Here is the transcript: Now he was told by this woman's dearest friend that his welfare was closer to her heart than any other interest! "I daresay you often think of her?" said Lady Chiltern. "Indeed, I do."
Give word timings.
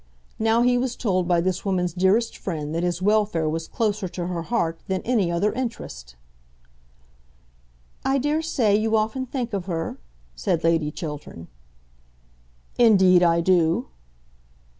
Now 0.39 0.63
he 0.63 0.79
was 0.79 0.95
told 0.95 1.27
by 1.27 1.41
this 1.41 1.63
woman's 1.63 1.93
dearest 1.93 2.35
friend 2.35 2.73
that 2.73 2.81
his 2.81 3.03
welfare 3.03 3.47
was 3.47 3.67
closer 3.67 4.07
to 4.09 4.25
her 4.25 4.41
heart 4.41 4.79
than 4.87 5.03
any 5.03 5.31
other 5.31 5.53
interest! 5.53 6.15
"I 8.03 8.17
daresay 8.17 8.75
you 8.75 8.97
often 8.97 9.27
think 9.27 9.53
of 9.53 9.67
her?" 9.67 9.99
said 10.35 10.63
Lady 10.63 10.89
Chiltern. 10.89 11.49
"Indeed, 12.79 13.21
I 13.21 13.41
do." 13.41 13.89